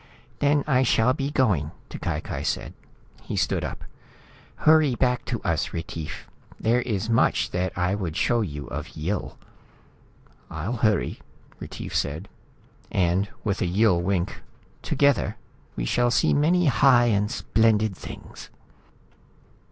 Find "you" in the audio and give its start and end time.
8.41-8.65